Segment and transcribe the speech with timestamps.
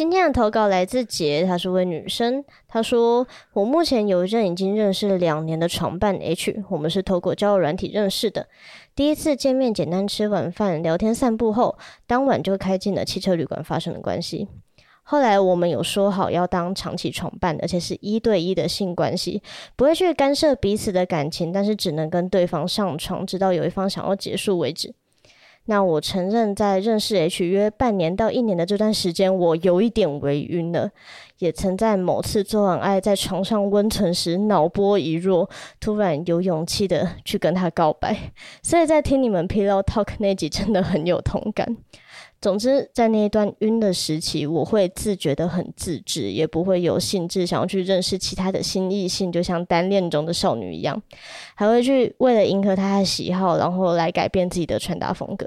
[0.00, 2.42] 今天的投稿来自杰，她是位女生。
[2.66, 8.46] 她说：“我目前有一任已经认识两年的床伴 H，我们是透过交友软体认识的。
[8.96, 11.76] 第一次见面，简单吃晚饭、聊天、散步后，
[12.06, 14.48] 当晚就开进了汽车旅馆，发生了关系。
[15.02, 19.42] 后来我们有说好要当长期床伴，而且是一对一的性关系，
[19.76, 24.94] 不会去干涉彼此的感情，但是只能跟对方上床，直到有一方想要结束为止。”
[25.66, 30.90] 那我承认，在认识 H 约半年到一年的这段时间，我有一点微晕了，
[31.38, 35.48] 也曾在某次做完爱在床上温存时，脑波一弱，
[35.78, 38.32] 突然有勇气的去跟他告白。
[38.62, 41.76] 所以在听你们 Pillow Talk 那集，真的很有同感。
[42.40, 51.02] 总之，在那一段晕的时期，我会自觉的很自制，也不会有兴致想要去认识其他的新异性，就像单恋中的少女一样，
[51.54, 55.46] 还会去为了迎合他的喜好，然后来改变自己的穿搭风格。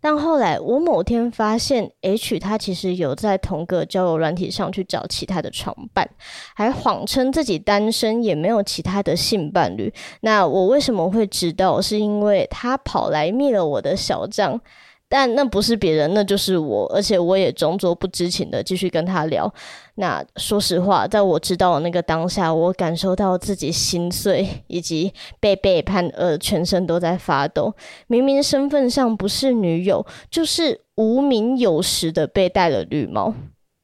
[0.00, 6.08] 但后来，我某天发现，H 他其实有在同个交友软体上去找其他的床伴，
[6.54, 9.92] 还谎称自己单身，也没有其他的性伴侣。
[10.20, 11.80] 那我为什么会知道？
[11.80, 14.60] 是因为他跑来密了我的小账。
[15.08, 19.52] 但那不是别人，那就是我，而且我也装作不知情的继续跟他聊。
[19.94, 27.72] 那说实话，在我知道的那个当下，我感受到自己心碎，以及被背叛，而全身都在发抖。
[28.08, 33.32] 明明身份上不是女友，就是无名有实的被戴了绿帽。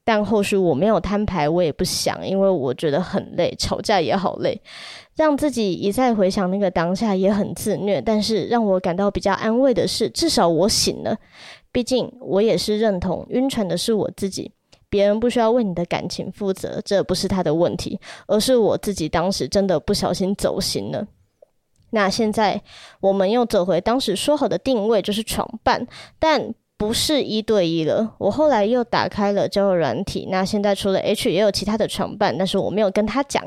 [0.05, 4.61] 但后续我没有摊牌，我也不想，因为我觉得很累，吵架也好累。
[5.15, 11.15] 让自己一再回想那个当下也很自虐，但是让我感到比较安慰的是，至少我醒了。
[11.71, 14.51] 毕竟我也是认同晕船的是我自己，
[14.89, 21.07] 别人不需要为你的感情负责，这不是他的问题，而是我自己当时真的不小心走心了。
[21.91, 22.59] 那现在
[22.99, 28.15] 我们又走回当时说好的定位，就是床伴，但不是一对一了。
[28.17, 33.43] 我后来又打开了交友软体，那现在除了 H 也有其他的床伴，但是我没有跟他讲。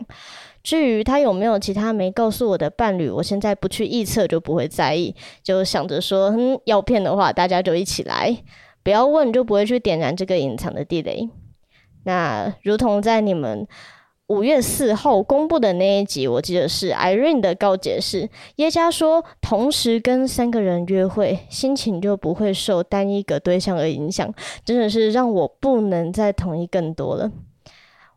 [0.63, 8.37] 至于他有没有其他没告诉我的伴侣，我现在不去预测就不会在意，就想着说，嗯，要骗的话，大家就一起来，
[8.83, 11.29] 不要问就不会去点燃这个隐藏的地雷。
[12.05, 13.67] 那如同在你们
[14.29, 24.35] 五月四号公布的那一集，我记得是 Irene 的告解是，耶加说，同时跟三个人约会，心情就不会受单一个对象而影响，
[24.65, 27.31] 真的是让我不能再同意更多了。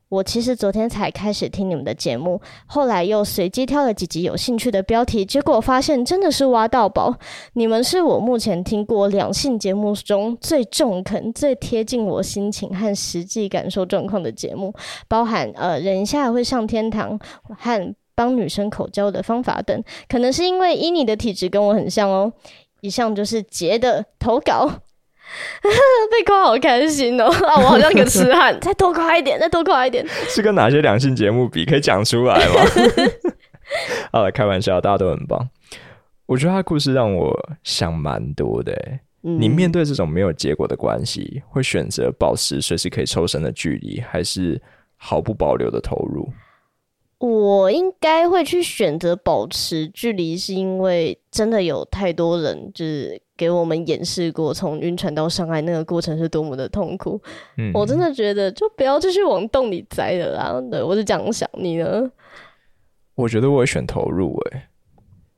[0.10, 7.16] 我其实昨天才开始听你们的节目，后来又随机挑了几集有兴趣的标题，结果发现真的是挖到宝。
[7.54, 14.74] 你们是我目前听过两性节目中最中肯、最贴近我心情和实际感受状况的节目，
[15.08, 19.84] 包含呃忍一下会上天堂和帮女生口交的方法等。
[20.08, 22.34] 可能是因为伊你的体质跟我很像哦。
[22.82, 24.68] 以上就是杰的投稿。
[26.20, 27.26] 被夸好开心哦！
[27.48, 30.06] 啊，我好像个痴汉，再多夸一点，再多夸一点。
[30.28, 31.64] 是跟哪些两性节目比？
[31.64, 32.56] 可以讲出来吗？
[34.12, 35.50] 好了，开玩笑，大家都很棒。
[36.26, 38.76] 我觉得他的故事让我想蛮多的。
[39.22, 44.62] 你面对这种没有结果的关系，会选择保持随时可以抽身的距离，还是
[44.98, 46.30] 毫不保留的投入？
[47.20, 53.22] 我应该会去选择保持距离，是因为真的有太多人就是。
[53.40, 57.18] 给我们演示过从晕船到上岸那个过程是多么的痛苦，
[57.74, 60.62] 我真的觉得就不要继续往洞里栽了啦。
[60.70, 62.12] 对我是这样想，你呢？
[63.16, 64.64] 我觉得我会选投入诶，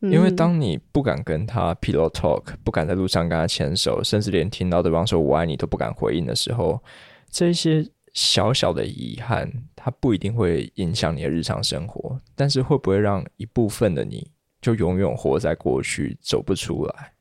[0.10, 6.82] 因为当你不敢跟他 pillow talk，不敢在路上跟他牵手，甚至连听到对方说我爱你都不敢回应的时候，
[7.30, 17.14] 这些小小的遗憾，它不一定会影响你的日常生活，但是会不会让一部分的你就永远活在过去，走不出来？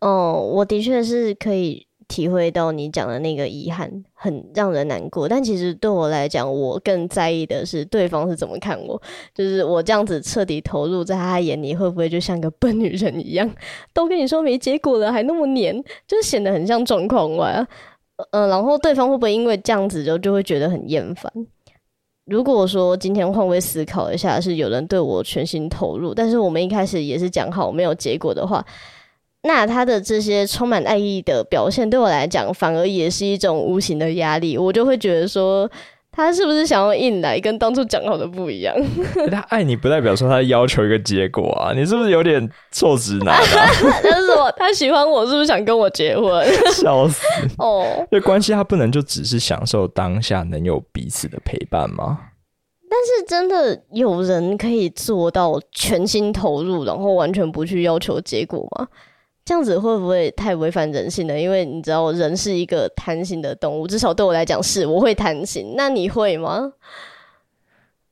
[0.00, 5.28] 哦，我的确是可以体会到你讲的那个遗憾，很让人难过。
[5.28, 9.00] 但其实对我来讲，我更在意的是对方是怎么看我。
[9.34, 13.50] 就是我这样子彻底投入在他眼里，会不会就像个笨女人一样？
[13.94, 17.66] 都跟你说没结果了，还那么黏，就显得很像状况外。
[18.30, 21.32] 嗯，然后对方会不会因为这样子就就会觉得很厌烦？
[22.26, 28.64] 如果说今天换位思考一下，是有人对我全心投入，但是我们一开始也是讲好没有结果的话。
[29.46, 34.58] 那他的这些充满爱意的表现，对我来讲，反而也是一种无形的压力。
[34.58, 35.70] 我就会觉得说，
[36.10, 38.74] 他是不是想要硬来，跟当初讲好的不一样？
[39.30, 41.72] 他爱你，不代表说他要求一个结果啊！
[41.74, 43.38] 你是不是有点臭直男？
[44.02, 46.44] 但是我他喜欢我，是不是想跟我结婚？
[46.72, 47.22] 笑死！
[47.58, 52.18] 哦，因为关系他不能就只是享受当下能有彼此的陪伴吗？
[52.88, 58.88] 但是真的有人可以做到全心投入，然后完全不去要求结果吗？
[59.46, 61.40] 这样子会不会太违反人性了？
[61.40, 65.74] 因为你知道，人是一个贪心的动物，至少对我来讲是，我会贪心。
[65.76, 66.72] 那你会吗？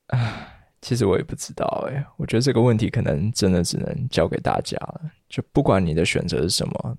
[0.06, 0.48] 啊，
[0.80, 2.06] 其实我也不知道哎。
[2.16, 5.00] 我觉得这个问题可能真的只能交给大家了。
[5.28, 6.96] 就不管你的选择是什么，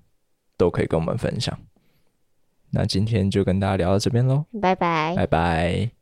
[0.58, 1.58] 都可以跟我们分享。
[2.70, 5.95] 那今天就跟大家聊到这边喽，拜拜，拜拜。